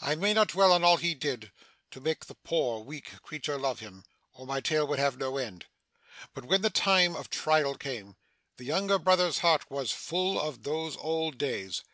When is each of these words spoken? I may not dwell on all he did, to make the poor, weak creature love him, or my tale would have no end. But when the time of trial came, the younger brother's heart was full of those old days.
I 0.00 0.14
may 0.14 0.32
not 0.32 0.48
dwell 0.48 0.72
on 0.72 0.82
all 0.82 0.96
he 0.96 1.14
did, 1.14 1.52
to 1.90 2.00
make 2.00 2.24
the 2.24 2.36
poor, 2.36 2.80
weak 2.82 3.20
creature 3.20 3.58
love 3.58 3.80
him, 3.80 4.02
or 4.32 4.46
my 4.46 4.62
tale 4.62 4.86
would 4.86 4.98
have 4.98 5.18
no 5.18 5.36
end. 5.36 5.66
But 6.32 6.46
when 6.46 6.62
the 6.62 6.70
time 6.70 7.14
of 7.14 7.28
trial 7.28 7.74
came, 7.76 8.16
the 8.56 8.64
younger 8.64 8.98
brother's 8.98 9.40
heart 9.40 9.70
was 9.70 9.90
full 9.92 10.40
of 10.40 10.62
those 10.62 10.96
old 10.96 11.36
days. 11.36 11.84